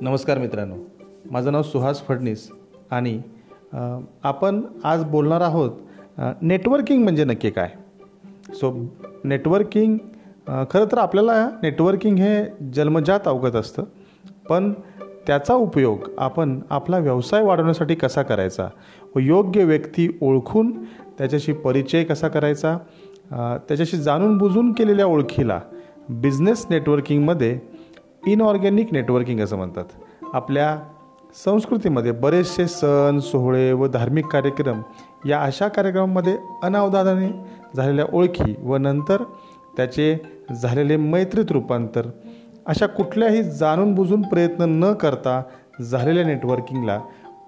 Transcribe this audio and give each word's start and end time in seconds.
नमस्कार 0.00 0.38
मित्रांनो. 0.38 0.74
माझं 1.30 1.52
नाव 1.52 1.62
सुहास 1.62 2.02
फडणीस 2.06 2.48
आणि 2.90 3.20
आपण 4.22 4.60
आज 4.84 5.04
बोलणार 5.04 5.40
आहोत 5.40 5.70
नेटवर्किंग 6.42 7.02
म्हणजे 7.02 7.24
नक्की 7.24 7.50
काय? 7.50 7.68
सो 8.54 8.72
नेटवर्किंग 9.24 9.96
खरं 10.46 10.84
तर 10.92 10.98
आपल्याला 10.98 11.48
नेटवर्किंग 11.62 12.18
हे 12.18 12.44
जन्मजात 12.74 13.20
अवगत 13.26 13.56
असतं 13.56 13.84
पण 14.48 14.72
त्याचा 15.26 15.54
उपयोग 15.54 16.08
आपण 16.18 16.58
आपला 16.70 16.98
व्यवसाय 16.98 17.42
वाढवण्यासाठी 17.42 17.94
कसा 17.94 18.22
करायचा? 18.22 18.68
व 19.16 19.18
योग्य 19.18 19.64
व्यक्ती 19.64 20.08
ओळखून 20.20 20.72
त्याच्याशी 21.18 21.52
परिचय 21.52 22.04
कसा 22.04 22.28
करायचा? 22.28 22.76
त्याच्याशी 23.68 23.96
जाणून 23.96 24.36
बुजून 24.38 24.72
केलेल्या 24.72 25.06
ओळखीला 25.06 25.60
बिझनेस 26.08 26.66
नेटवर्किंगमध्ये 26.70 27.58
इनऑर्गॅनिक 28.26 28.92
नेटवर्किंग 28.92 29.40
असं 29.40 29.56
म्हणतात. 29.56 29.84
आपल्या 30.34 30.78
संस्कृतीमध्ये 31.44 32.12
बरेचसे 32.12 32.66
सण 32.66 33.18
सोहळे 33.18 33.72
व 33.72 33.86
धार्मिक 33.86 34.26
कार्यक्रम 34.26 34.80
या 35.26 35.40
अशा 35.42 35.68
कार्यक्रमामध्ये 35.68 36.36
अनावधानाने 36.62 37.28
झालेल्या 37.76 38.04
ओळखी 38.12 38.54
व 38.62 38.76
नंतर 38.76 39.22
त्याचे 39.76 40.18
झालेले 40.62 40.96
मैत्रीत 40.96 41.44
रूपांतर 41.50 42.06
अशा 42.66 42.86
कुठल्याही 42.86 43.42
जाणून 43.42 43.94
बुजून 43.94 44.22
प्रयत्न 44.22 44.64
न 44.84 44.92
करता 44.92 45.42
झालेल्या 45.82 46.24
नेटवर्किंगला 46.24 47.00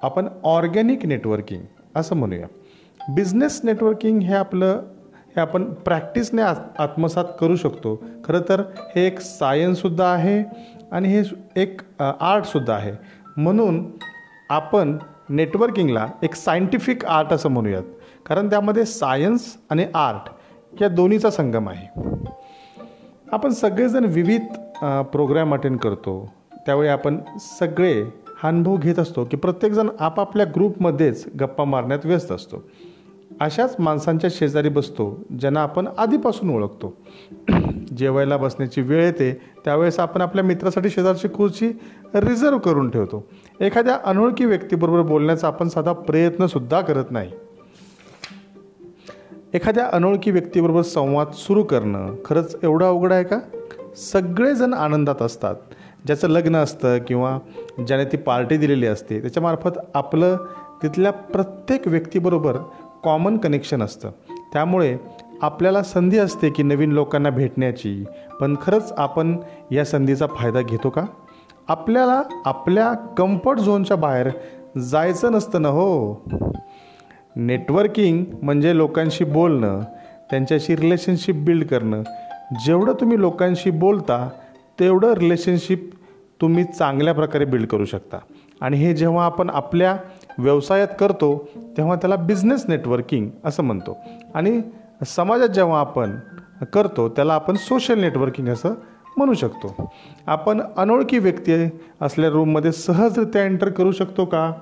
आपण 0.02 0.28
ऑर्गॅनिक 0.44 1.06
नेटवर्किंग 1.06 1.62
असं 1.94 2.16
म्हणूया. 2.16 2.46
बिझनेस 3.14 3.60
नेटवर्किंग 3.64 4.20
हे 4.20 4.34
आपलं 4.34 4.80
हे 5.38 5.42
आपण 5.42 5.64
प्रॅक्टिसने 5.86 6.42
आत 6.42 6.80
आत्मसात 6.80 7.24
करू 7.40 7.56
शकतो. 7.56 7.94
खरं 8.24 8.40
तर 8.48 8.60
हे 8.94 9.06
एक 9.06 9.20
सायन्ससुद्धा 9.20 10.06
आहे 10.12 10.42
आणि 10.92 11.08
हे 11.08 11.22
एक 11.62 11.80
आर्टसुद्धा 12.00 12.74
आहे. 12.74 12.92
म्हणून 13.36 13.84
आपण 14.50 14.96
नेटवर्किंगला 15.30 16.06
एक 16.22 16.34
सायंटिफिक 16.34 17.04
आर्ट 17.04 17.32
असं 17.32 17.48
म्हणूयात. 17.48 17.82
कारण 18.26 18.50
त्यामध्ये 18.50 18.84
सायन्स 18.84 19.46
आणि 19.70 19.86
आर्ट 19.94 20.82
या 20.82 20.88
दोन्हीचा 20.88 21.30
संगम 21.30 21.68
आहे. 21.68 21.86
आपण 23.32 23.50
सगळेजण 23.50 24.04
विविध 24.04 24.52
प्रोग्रॅम 25.12 25.54
अटेंड 25.54 25.78
करतो. 25.78 26.18
त्यावेळी 26.66 26.88
आपण 26.88 27.20
सगळे 27.40 28.02
हा 28.38 28.48
अनुभव 28.48 28.76
घेत 28.76 28.98
असतो 28.98 29.24
की 29.24 29.36
प्रत्येकजण 29.36 29.88
आपापल्या 30.00 30.46
ग्रुपमध्येच 30.56 31.26
गप्पा 31.40 31.64
मारण्यात 31.64 32.06
व्यस्त 32.06 32.32
असतो. 32.32 32.62
अशाच 33.40 33.76
माणसांच्या 33.78 34.30
शेजारी 34.32 34.68
बसतो 34.68 35.24
ज्यांना 35.38 35.60
आपण 35.60 35.88
आधीपासून 35.98 36.50
ओळखतो. 36.50 36.96
जेवायला 37.96 38.36
बसण्याची 38.36 38.80
वेळ 38.80 39.04
येते 39.04 39.40
त्यावेळेस 39.64 39.98
आपण 39.98 40.20
आपल्या 40.20 40.44
मित्रासाठी 40.44 40.90
शेजारची 40.90 41.28
खुर्ची 41.34 41.72
रिझर्व 42.14 42.58
करून 42.58 42.90
ठेवतो. 42.90 43.28
एखाद्या 43.60 43.98
अनोळखी 44.04 44.44
व्यक्तीबरोबर 44.44 45.02
बोलण्याचा 45.02 45.46
आपण 45.46 45.68
साधा 45.68 45.92
प्रयत्नसुद्धा 45.92 46.80
करत 46.80 47.04
नाही. 47.10 47.30
एखाद्या 49.54 49.88
अनोळखी 49.92 50.30
व्यक्तीबरोबर 50.30 50.82
संवाद 50.82 51.26
सुरू 51.32 51.62
करणं 51.62 52.14
खरंच 52.24 52.56
एवढं 52.62 52.86
अवघड 52.86 53.12
आहे 53.12 53.24
का? 53.24 53.38
सगळेजण 53.96 54.74
आनंदात 54.74 55.22
असतात. 55.22 55.54
ज्याचं 56.06 56.28
लग्न 56.28 56.56
असतं 56.56 56.98
किंवा 56.98 57.38
ज्याने 57.86 58.04
ती 58.04 58.16
पार्टी 58.16 58.56
दिलेली 58.56 58.86
असते 58.86 59.20
त्याच्यामार्फत 59.20 59.78
आपलं 59.94 60.36
तिथल्या 60.82 61.12
प्रत्येक 61.12 61.88
व्यक्तीबरोबर 61.88 62.56
कॉमन 63.04 63.38
कनेक्शन 63.38 63.82
असतं. 63.82 64.10
त्यामुळे 64.52 64.96
आपल्याला 65.42 65.82
संधी 65.82 66.18
असते 66.18 66.50
की 66.50 66.62
नवीन 66.62 66.92
लोकांना 66.92 67.30
भेटण्याची. 67.30 68.04
पण 68.40 68.56
खरंच 68.62 68.92
आपण 68.96 69.36
या 69.70 69.84
संधीचा 69.84 70.26
फायदा 70.26 70.60
घेतो 70.60 70.90
का? 70.90 71.02
आपल्याला 71.68 72.22
आपल्या 72.44 72.92
कम्फर्ट 72.92 73.58
झोनच्या 73.58 73.96
बाहेर 73.96 74.30
जायचं 74.78 75.32
नसतं 75.32 75.62
ना 75.62 75.68
हो. 75.68 76.14
नेटवर्किंग 77.36 78.24
म्हणजे 78.42 78.76
लोकांशी 78.76 79.24
बोलणं 79.24 79.80
त्यांच्याशी 80.30 80.76
रिलेशनशिप 80.76 81.34
बिल्ड 81.34 81.66
करणं. 81.66 82.02
जेवढं 82.66 82.92
तुम्ही 82.92 83.20
लोकांशी 83.20 83.70
बोलता 83.70 84.28
तेवढं 84.80 85.12
रिलेशनशिप 85.12 85.90
तुम्ही 86.40 86.64
चांगल्या 86.64 87.14
प्रकारे 87.14 87.44
बिल्ड 87.44 87.68
करू 87.68 87.84
शकता. 87.84 88.16
आणि 88.60 88.76
हे 88.76 88.94
जेव्हा 88.94 89.24
आपण 89.24 89.50
आपल्या 89.50 89.96
व्यवसायात 90.38 90.88
करतो 91.00 91.48
तेव्हा 91.76 91.96
त्याला 91.96 92.16
बिझनेस 92.16 92.64
नेटवर्किंग 92.68 93.30
असं 93.44 93.62
म्हणतो. 93.62 93.96
आणि 94.34 94.60
समाजात 95.06 95.48
जेव्हा 95.48 95.80
आपण 95.80 96.16
करतो 96.72 97.08
त्याला 97.08 97.34
आपण 97.34 97.54
सोशल 97.54 98.00
नेटवर्किंग 98.00 98.48
असं 98.48 98.74
म्हणू 99.16 99.34
शकतो. 99.34 99.92
आपण 100.26 100.60
अनोळखी 100.76 101.18
व्यक्ती 101.18 101.52
असल्या 102.00 102.30
रूममध्ये 102.30 102.72
सहजरित्या 102.72 103.44
एंटर 103.44 103.68
करू 103.68 103.92
शकतो 103.92 104.24
का? 104.24 104.52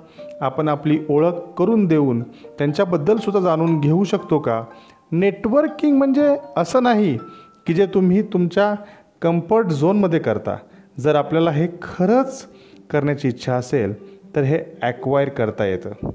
आपण 0.41 0.69
आपली 0.69 0.98
ओळख 1.09 1.32
करून 1.59 1.87
देऊन 1.87 2.22
त्यांच्याबद्दल 2.58 3.16
सुद्धा 3.16 3.41
जाणून 3.41 3.81
घेऊ 3.81 4.04
शकतो 4.04 4.38
का? 4.38 4.64
नेटवर्किंग 5.12 5.98
म्हणजे 5.98 6.37
असं 6.56 6.82
नाही 6.82 7.19
की 7.66 7.75
जे 7.75 7.87
तुम्ही 7.87 8.22
तुमच्या 8.22 8.75
कम्फर्ट 9.22 9.66
झोनमध्ये 9.66 10.19
करता. 10.19 10.56
जर 11.00 11.14
आपल्याला 11.14 11.50
हे 11.50 11.69
खरंच 11.82 12.47
करण्याची 12.91 13.28
इच्छा 13.28 13.54
असेल 13.54 14.16
तर 14.37 14.43
हे 14.43 14.59
ॲक्वायर 14.83 15.29
करता 15.29 15.65
येतं. 15.65 16.11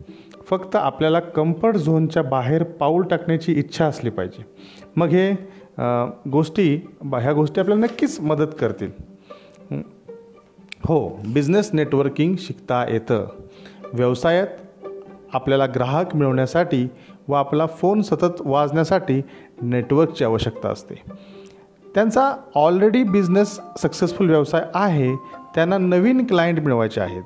फक्त 0.50 0.76
आपल्याला 0.76 1.20
कम्फर्ट 1.20 1.76
झोनच्या 1.76 2.24
बाहेर 2.24 2.64
पाऊल 2.80 3.04
टाकण्याची 3.04 3.54
इच्छा 3.54 3.86
असली 3.86 4.10
पाहिजे. 4.10 4.44
मग 4.96 5.08
हे 5.08 5.32
गोष्टी 6.32 6.76
ह्या 7.14 7.34
गोष्टी 7.34 7.62
आपल्याला 7.62 7.86
नक्कीच 7.86 8.20
मदत 8.20 8.56
करतील. 8.60 8.92
हो 10.86 11.00
बिझनेस 11.34 11.70
नेटवर्किंग 11.74 12.36
शिकता 12.40 12.84
येतं. 12.90 13.26
व्यवसायात 13.94 14.48
आपल्याला 15.34 15.66
ग्राहक 15.66 16.16
मिळवण्यासाठी 16.16 16.88
व 17.28 17.34
आपला 17.34 17.66
फोन 17.66 18.02
सतत 18.02 18.42
वाजण्यासाठी 18.46 19.22
नेटवर्कची 19.62 20.24
आवश्यकता 20.24 20.70
असते. 20.70 21.02
त्यांचा 21.86 22.32
ऑलरेडी 22.56 23.04
बिझनेस 23.04 23.60
सक्सेसफुल 23.80 24.30
व्यवसाय 24.30 24.66
आहे 24.74 25.16
त्यांना 25.56 25.78
नवीन 25.78 26.26
क्लायंट 26.26 26.60
मिळवायचे 26.60 27.02
आहेत. 27.02 27.24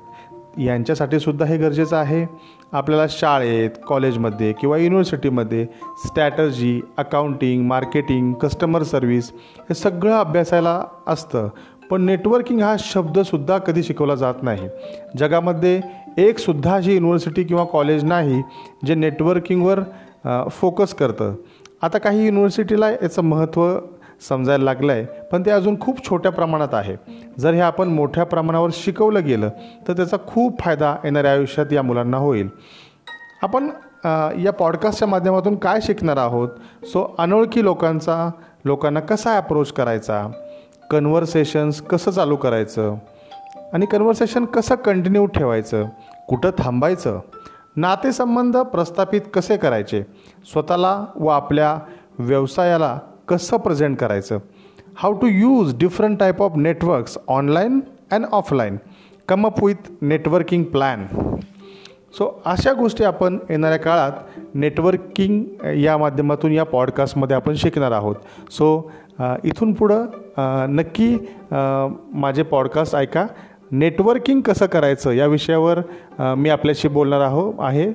यांच्यासाठी 0.58 1.18
सुद्धा 1.20 1.44
हे 1.46 1.56
गरजेचं 1.56 1.96
आहे. 1.96 2.24
आपल्याला 2.72 3.06
शाळेत 3.10 3.70
कॉलेजमध्ये 3.86 4.52
किंवा 4.52 4.76
युनिव्हर्सिटीमध्ये 4.76 5.66
strategy 6.06 6.80
accounting 6.96 7.66
marketing 7.66 8.32
customer 8.32 8.82
service 8.82 9.30
हे 9.60 9.74
सगळं 9.74 10.14
अभ्यासायला 10.14 10.80
असतं. 11.06 11.48
पण 11.90 12.02
नेटवर्किंग 12.02 12.60
हा 12.60 12.74
शब्दसुद्धा 12.78 13.58
कधी 13.58 13.82
शिकवला 13.82 14.14
जात 14.14 14.42
नाही. 14.42 14.68
जगामध्ये 15.18 15.80
एकसुद्धा 16.18 16.74
अशी 16.74 16.94
युनिव्हर्सिटी 16.94 17.44
किंवा 17.44 17.64
कॉलेज 17.64 18.04
नाही 18.04 18.42
जे 18.86 18.94
नेटवर्किंगवर 18.94 19.80
फोकस 20.50 20.94
करतं. 20.94 21.34
आता 21.82 21.98
काही 21.98 22.24
युनिव्हर्सिटीला 22.26 22.90
याचं 22.90 23.22
महत्त्व 23.22 23.78
समजायला 24.20 24.64
लागलं 24.64 24.92
आहे 24.92 25.04
पण 25.32 25.42
ते 25.46 25.50
अजून 25.50 25.80
खूप 25.80 26.04
छोट्या 26.08 26.32
प्रमाणात 26.32 26.74
आहे. 26.74 26.96
जर 27.38 27.52
हे 27.54 27.60
आपण 27.60 27.88
मोठ्या 27.88 28.24
प्रमाणावर 28.24 28.70
शिकवलं 28.72 29.24
गेलं 29.24 29.48
तर 29.88 29.92
त्याचा 29.92 30.16
खूप 30.26 30.60
फायदा 30.60 30.96
येणाऱ्या 31.04 31.32
आयुष्यात 31.32 31.72
या 31.72 31.82
मुलांना 31.82 32.16
होईल. 32.16 32.48
आपण 33.42 33.68
या 34.42 34.50
पॉडकास्टच्या 34.52 35.08
माध्यमातून 35.08 35.56
काय 35.56 35.80
शिकणार 35.82 36.16
आहोत? 36.16 36.48
सो 36.84 37.14
अनोळखी 37.18 37.64
लोकांचा 37.64 38.30
लोकांना 38.64 39.00
कसा 39.00 39.36
अप्रोच 39.36 39.72
करायचा? 39.72 40.26
कन्व्हर्सेशन्स 40.90 41.80
कसं 41.82 42.10
चालू 42.10 42.36
करायचं? 42.36 42.94
आणि 43.72 43.86
कन्व्हर्सेशन 43.86 44.44
कसं 44.44 44.74
कंटिन्यू 44.74 45.26
ठेवायचं? 45.26 45.84
कुठं 46.28 46.50
थांबायचं? 46.58 47.20
नातेसंबंध 47.76 48.56
प्रस्थापित 48.56 49.20
कसे 49.34 49.56
करायचे? 49.56 50.02
स्वतःला 50.52 51.04
व 51.16 51.28
आपल्या 51.28 51.78
व्यवसायाला 52.18 52.98
कसं 53.28 53.56
प्रेझेंट 53.56 53.96
करायचं? 53.98 54.38
How 54.96 55.12
to 55.12 55.26
use 55.26 55.74
different 55.78 56.18
type 56.18 56.42
of 56.42 56.56
networks 56.56 57.18
online 57.28 57.80
and 58.12 58.24
offline 58.32 58.76
come 59.28 59.46
up 59.46 59.62
with 59.64 59.90
networking 60.02 60.64
plan 60.64 61.06
so 62.18 62.30
अशा 62.46 62.72
गोष्टी 62.72 63.04
आपण 63.04 63.38
येणाऱ्या 63.50 63.78
काळात 63.78 64.38
नेटवर्किंग 64.54 65.44
या 65.76 65.96
माध्यमातून 65.98 66.52
या 66.52 66.64
पॉडकास्टमध्ये 66.64 67.36
आपण 67.36 67.54
शिकणार 67.54 67.92
आहोत. 67.92 68.16
सो 68.50 68.90
इथून 69.44 69.72
पुढं 69.72 70.06
नक्की 70.70 71.16
माझे 71.50 72.42
पॉडकास्ट 72.42 72.96
ऐका. 72.96 73.26
नेटवर्किंग 73.70 74.40
कसं 74.40 74.66
करायचं 74.66 75.12
या 75.12 75.26
विषयावर 75.26 75.80
मी 76.18 76.48
आपल्याशी 76.48 76.88
बोलणार 76.88 77.20
आहो 77.20 77.52
आहे. 77.58 77.88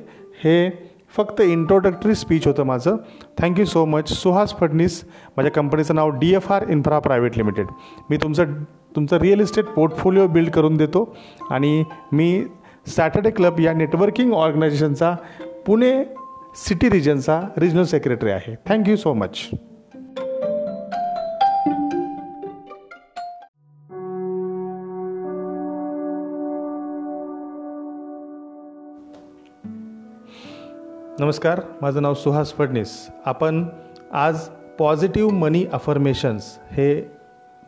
हे 0.44 0.70
फक्त 1.16 1.42
इंट्रोडक्टरी 1.42 2.16
स्पीच 2.16 2.48
होतं 2.48 2.64
माझं. 2.64 2.98
Thank you 3.40 3.66
so 3.66 3.86
much 3.86 4.12
Suhas 4.12 4.54
Phadnis 4.60 5.04
माझ्या 5.38 5.52
कंपनीचं 5.52 5.96
नाव 5.96 6.10
D 6.10 6.34
F 6.36 6.52
R 6.52 6.70
infra 6.70 7.00
private 7.00 7.38
limited 7.38 7.68
मी 8.10 8.18
तुमचं 8.18 8.54
तुमचं 8.96 9.18
रिअल 9.18 9.40
इस्टेट 9.40 9.66
पोर्टफोलिओ 9.66 10.28
बिल्ड 10.28 10.50
करून 10.50 10.78
देतो 10.78 11.16
आणि 11.52 11.84
मी 12.12 12.46
सॅटर्डे 12.88 13.30
क्लब 13.30 13.60
या 13.60 13.74
नेटवर्किंग 13.74 14.34
ऑर्गनायझेशनचा 14.34 15.16
पुणे 15.68 15.92
सिटी 16.56 16.90
रिजनचा 16.90 17.42
रिजनल 17.58 17.84
सेक्रेटरी 17.84 18.30
आहे. 18.30 18.56
थँक्यू 18.66 18.96
सो 18.96 19.14
मच 19.14 19.50
नमस्कार 31.22 31.60
माझं 31.82 32.02
नाव 32.02 32.14
सुहास 32.14 32.54
फडणीस. 32.58 32.92
आपण 33.26 33.64
आज 34.12 34.40
पॉझिटिव्ह 34.80 35.34
मनी 35.34 35.64
अफर्मेशन्स 35.74 36.44
हे 36.72 36.94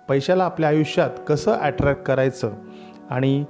पैशाला 0.09 0.45
आपल्या 0.45 0.69
आयुष्यात 0.69 1.19
कसं 1.27 1.51
अट्रॅक्ट 1.51 2.01
करायचं 2.03 2.51
आणि 3.09 3.43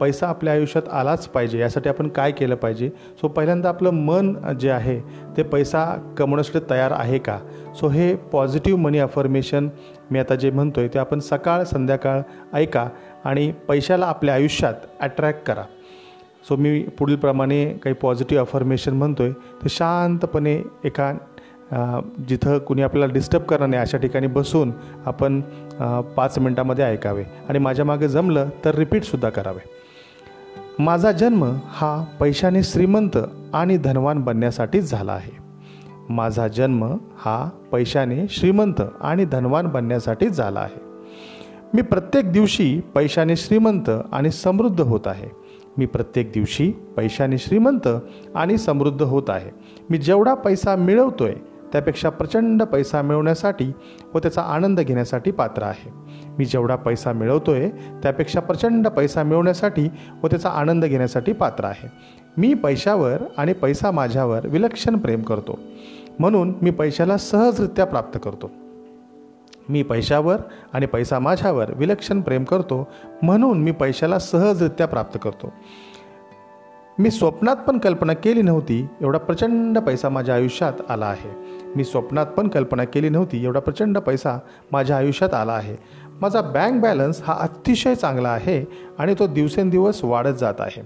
पैसा 0.00 0.28
आपल्या 0.28 0.52
आयुष्यात 0.52 0.88
आलाच 0.92 1.28
पाहिजे 1.28 1.58
यासाठी 1.58 1.88
आपण 1.88 2.08
काय 2.08 2.32
केलं 2.32 2.54
पाहिजे? 2.54 2.90
सो 3.20 3.28
पहिल्यांदा 3.28 3.68
आपलं 3.68 3.90
मन 3.90 4.34
जे 4.60 4.70
आहे 4.70 4.98
ते 5.36 5.42
पैसा 5.42 5.84
कमवण्यासाठी 6.18 6.64
तयार 6.70 6.92
आहे 6.92 7.18
का? 7.18 7.38
सो 7.80 7.88
हे 7.88 8.14
पॉझिटिव्ह 8.32 8.80
मनी 8.80 8.98
अफर्मेशन 8.98 9.68
मी 10.10 10.18
आता 10.18 10.34
जे 10.34 10.50
म्हणतो 10.50 10.80
आहे 10.80 10.88
ते 10.94 10.98
आपण 10.98 11.20
सकाळ 11.20 11.64
संध्याकाळ 11.64 12.20
ऐका 12.54 12.88
आणि 13.24 13.50
पैशाला 13.68 14.06
आपल्या 14.06 14.34
आयुष्यात 14.34 14.86
अट्रॅक्ट 15.00 15.46
करा. 15.46 15.64
सो 16.48 16.56
मी 16.56 16.80
पुढीलप्रमाणे 16.98 17.64
काही 17.82 17.94
पॉझिटिव्ह 18.02 18.42
अफर्मेशन 18.42 18.94
म्हणतो 18.94 19.22
आहे 19.22 19.32
ते 19.62 19.68
शांतपणे 19.68 20.60
एका 20.84 21.12
जिथं 22.28 22.58
कुणी 22.58 22.82
आपल्याला 22.82 23.12
डिस्टर्ब 23.12 23.42
करणार 23.42 23.68
नाही 23.68 23.82
अशा 23.82 23.98
ठिकाणी 23.98 24.26
बसून 24.26 24.72
आपण 25.06 25.40
पाच 26.16 26.38
मिनटामध्ये 26.38 26.84
ऐकावे. 26.84 27.24
आणि 27.48 27.58
माझ्या 27.58 27.84
मागे 27.84 28.08
जमलं 28.08 28.48
तर 28.64 28.74
रिपीटसुद्धा 28.74 29.28
करावे. 29.28 29.60
माझा 30.78 31.12
जन्म 31.12 31.44
हा 31.68 32.04
पैशाने 32.20 32.62
श्रीमंत 32.62 33.16
आणि 33.54 33.76
धनवान 33.76 34.20
बनण्यासाठीच 34.24 34.90
झाला 34.90 35.12
आहे. 35.12 35.32
माझा 36.08 36.48
जन्म 36.48 36.84
हा 37.18 37.48
पैशाने 37.72 38.26
श्रीमंत 38.30 38.82
आणि 39.00 39.24
धनवान 39.24 39.66
बनण्यासाठीच 39.66 40.32
झाला 40.32 40.60
आहे. 40.60 40.82
मी 41.74 41.82
प्रत्येक 41.82 42.32
दिवशी 42.32 42.80
पैशाने 42.94 43.36
श्रीमंत 43.36 43.90
आणि 44.12 44.30
समृद्ध 44.30 44.80
होत 44.80 45.06
आहे. 45.06 45.28
मी 45.78 45.86
प्रत्येक 45.86 46.30
दिवशी 46.32 46.72
पैशाने 46.96 47.38
श्रीमंत 47.38 47.88
आणि 48.34 48.58
समृद्ध 48.58 49.02
होत 49.02 49.22
आहे. 49.28 49.50
मी 49.90 49.98
जेवढा 49.98 50.34
पैसा 50.34 50.76
मिळवतोय 50.76 51.34
त्यापेक्षा 51.72 52.08
प्रचंड 52.08 52.62
पैसा 52.62 53.02
मिळवण्यासाठी 53.02 53.72
व 54.14 54.18
त्याचा 54.18 54.42
आनंद 54.42 54.80
घेण्यासाठी 54.80 55.30
पात्र 55.30 55.62
आहे. 55.62 55.90
मी 56.38 56.44
जेवढा 56.44 56.76
पैसा 56.76 57.12
मिळवतोय 57.12 57.68
त्यापेक्षा 58.02 58.40
प्रचंड 58.40 58.88
पैसा 58.88 59.22
मिळवण्यासाठी 59.22 59.88
व 60.22 60.26
त्याचा 60.26 60.48
आनंद 60.48 60.84
घेण्यासाठी 60.84 61.32
पात्र 61.32 61.64
आहे. 61.64 61.90
मी 62.36 62.54
पैशावर 62.54 63.22
आणि 63.36 63.52
पैसा 63.52 63.90
माझ्यावर 63.90 64.46
विलक्षण 64.46 64.96
प्रेम 64.96 65.22
करतो. 65.22 65.58
म्हणून 66.18 66.54
मी 66.62 66.70
पैशाला 66.70 67.16
सहजरित्या 67.16 67.84
प्राप्त 67.84 68.18
करतो. 68.24 68.50
मी 69.68 69.82
पैशावर 69.82 70.36
आणि 70.72 70.86
पैसा 70.86 71.18
माझ्यावर 71.18 71.72
विलक्षण 71.74 72.20
प्रेम 72.20 72.44
करतो 72.44 72.88
म्हणून 73.22 73.62
मी 73.62 73.70
पैशाला 73.70 74.18
सहजरित्या 74.18 74.86
प्राप्त 74.86 75.18
करतो. 75.22 75.52
मी 76.98 77.10
स्वप्नात 77.10 77.56
पण 77.56 77.78
कल्पना 77.78 78.12
केली 78.12 78.42
नव्हती 78.42 78.86
एवढा 79.00 79.18
प्रचंड 79.18 79.78
पैसा 79.78 80.08
माझ्या 80.08 80.34
आयुष्यात 80.34 80.72
आला 80.88 81.06
आहे. 81.06 81.30
मी 81.76 81.84
स्वप्नात 81.84 82.26
पण 82.26 82.48
कल्पना 82.48 82.84
केली 82.84 83.08
नव्हती 83.08 83.44
एवढा 83.44 83.60
प्रचंड 83.60 83.98
पैसा 83.98 84.38
माझ्या 84.72 84.96
आयुष्यात 84.96 85.34
आला 85.34 85.52
आहे. 85.52 85.76
माझा 86.20 86.40
बँक 86.40 86.80
बॅलन्स 86.82 87.22
हा 87.22 87.34
अतिशय 87.40 87.94
चांगला 87.94 88.28
आहे 88.28 88.64
आणि 88.98 89.14
तो 89.18 89.26
दिवसेंदिवस 89.26 90.04
वाढत 90.04 90.34
जात 90.40 90.54
आहे. 90.58 90.82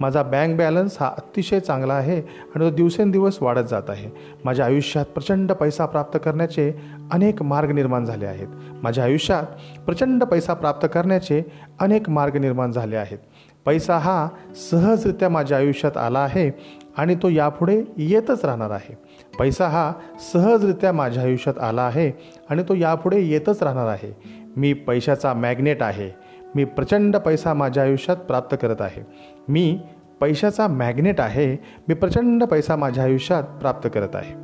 माझा 0.00 0.22
बँक 0.22 0.56
बॅलन्स 0.56 0.96
हा 1.00 1.06
अतिशय 1.06 1.60
चांगला 1.60 1.94
आहे 1.94 2.16
आणि 2.20 2.60
तो 2.60 2.70
दिवसेंदिवस 2.70 3.38
वाढत 3.42 3.68
जात 3.70 3.82
आहे. 3.88 4.10
माझ्या 4.44 4.66
आयुष्यात 4.66 5.04
प्रचंड 5.04 5.52
पैसा 5.52 5.86
प्राप्त 5.86 6.18
करण्याचे 6.24 6.72
अनेक 7.10 7.42
मार्ग 7.42 7.70
निर्माण 7.70 8.04
झाले 8.04 8.26
आहेत. 8.26 8.48
माझ्या 8.82 9.04
आयुष्यात 9.04 9.44
प्रचंड 9.86 10.24
पैसा 10.24 10.54
प्राप्त 10.54 10.88
करण्याचे 10.94 11.42
अनेक 11.80 12.10
मार्ग 12.10 12.36
निर्माण 12.36 12.72
झाले 12.72 12.96
आहेत. 12.96 13.18
पैसा 13.66 13.98
हा 13.98 14.28
सहजरित्या 14.70 15.28
माझ्या 15.28 15.58
आयुष्यात 15.58 15.96
आला 15.96 16.18
आहे 16.18 16.50
आणि 16.96 17.14
तो 17.14 17.28
यापुढे 17.28 17.82
येतच 17.96 18.44
राहणार 18.44 18.70
आहे. 18.70 18.96
पैसा 19.38 19.68
हा 19.68 19.92
सहजरित्या 20.32 20.92
माझ्या 20.92 21.22
आयुष्यात 21.22 21.58
आला 21.58 21.82
आहे 21.82 22.10
आणि 22.50 22.62
तो 22.62 22.74
यापुढे 22.74 23.20
येतच 23.20 23.62
राहणार 23.62 23.86
आहे. 23.86 24.41
मी 24.56 24.72
पैशाचा 24.72 25.34
मॅग्नेट 25.34 25.82
आहे. 25.82 26.10
मी 26.54 26.64
प्रचंड 26.64 27.16
पैसा 27.16 27.54
माझ्या 27.54 27.82
आयुष्यात 27.82 28.16
प्राप्त 28.16 28.56
करत 28.62 28.82
आहे. 28.82 29.06
मी 29.48 29.80
पैशाचा 30.20 30.66
मॅग्नेट 30.66 31.20
आहे. 31.20 31.56
मी 31.88 31.94
प्रचंड 31.94 32.44
पैसा 32.44 32.76
माझ्या 32.76 33.04
आयुष्यात 33.04 33.42
प्राप्त 33.42 33.88
करत 33.94 34.16
आहे. 34.16 34.34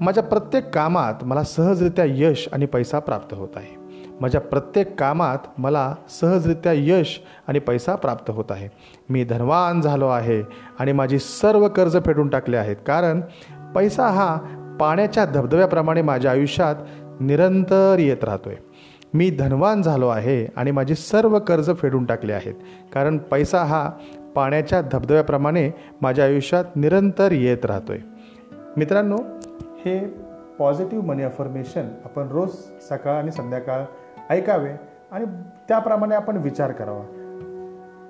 माझ्या 0.00 0.22
प्रत्येक 0.22 0.70
कामात 0.70 1.14
मला 1.22 1.42
सहजरित्या 1.42 2.04
यश 2.08 2.48
आणि 2.52 2.66
पैसा 2.66 2.98
प्राप्त 2.98 3.34
होत 3.34 3.48
आहे. 3.56 3.88
माझ्या 4.20 4.40
प्रत्येक 4.40 5.00
कामात 5.00 5.38
मला 5.58 5.94
सहजरित्या 6.10 6.72
यश 6.76 7.20
आणि 7.48 7.58
पैसा 7.58 7.94
प्राप्त 7.94 8.30
होत 8.30 8.44
आहे. 8.50 8.68
मी 9.08 9.24
धनवान 9.24 9.80
झालो 9.80 10.08
आहे 10.08 10.42
आणि 10.78 10.92
माझी 10.92 11.18
सर्व 11.18 11.68
कर्ज 11.68 11.96
फेडून 12.06 12.28
टाकले 12.28 12.56
आहेत. 12.56 12.76
कारण 12.86 13.20
पैसा 13.74 14.06
हा 14.06 14.36
पाण्याच्या 14.80 15.24
धबधब्याप्रमाणे 15.24 16.02
माझ्या 16.02 16.30
आयुष्यात 16.30 16.74
निरंतर 17.20 17.96
येत 17.98 18.24
राहतोय. 18.24 18.54
मी 19.14 19.30
धनवान 19.30 19.82
झालो 19.82 20.08
आहे 20.08 20.44
आणि 20.56 20.70
माझी 20.70 20.94
सर्व 20.94 21.38
कर्ज 21.38 21.70
फेडून 21.76 22.04
टाकले 22.04 22.32
आहेत. 22.32 22.54
कारण 22.92 23.18
पैसा 23.18 23.62
हा 23.64 23.90
पाण्याच्या 24.34 24.80
धबधब्याप्रमाणे 24.92 25.70
माझ्या 26.02 26.24
आयुष्यात 26.24 26.64
निरंतर 26.76 27.32
येत 27.32 27.64
राहतो 27.64 27.92
आहे 27.92 28.00
मित्रांनो 28.76 29.16
हे 29.84 29.98
पॉझिटिव्ह 30.58 31.04
मनी 31.04 31.22
अफर्मेशन 31.22 31.88
आपण 32.04 32.28
रोज 32.28 32.50
सकाळ 32.90 33.14
आणि 33.14 33.30
संध्याकाळ 33.30 33.82
ऐकावे 34.30 34.70
आणि 35.12 35.24
त्याप्रमाणे 35.68 36.14
आपण 36.14 36.36
विचार 36.36 36.72
करावा. 36.72 37.02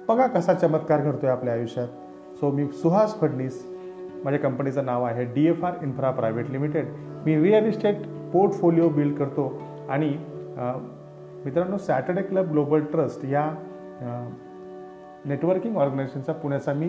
बघा 0.09 0.27
कसा 0.27 0.55
चमत्कार 0.55 1.01
घडतो 1.01 1.27
आहे 1.27 1.37
आपल्या 1.37 1.55
आयुष्यात. 1.55 1.89
सो 2.37 2.51
मी 2.51 2.67
सुहास 2.73 3.21
फडणीस. 3.21 3.67
माझ्या 4.25 4.41
कंपनीचं 4.41 4.85
नाव 4.85 5.05
आहे 5.05 5.25
D 5.25 5.47
F 5.47 5.65
R 5.65 5.73
infra 5.83 6.11
private 6.11 6.51
limited 6.51 6.87
मी 7.27 7.37
रिअल 7.43 7.65
इस्टेट 7.65 7.97
पोर्टफोलिओ 8.33 8.89
बिल्ड 8.89 9.15
करतो 9.15 9.63
आणि 9.89 10.17
मित्रांनो 10.59 11.79
सॅटर्डे 11.79 12.23
क्लब 12.23 12.51
ग्लोबल 12.51 12.85
ट्रस्ट 12.85 13.25
या 13.25 13.45
नेटवर्किंग 15.25 15.77
ऑर्गनायझेशनचा 15.77 16.33
पुण्याचा 16.33 16.73
मी 16.73 16.89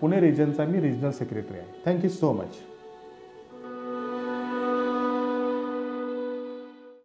पुणे 0.00 0.20
रिजनचा 0.20 0.64
मी 0.64 0.80
रिजनल 0.80 1.10
सेक्रेटरी 1.10 1.58
आहे. 1.58 1.82
Thank you 1.86 2.10
so 2.10 2.32
much 2.32 2.56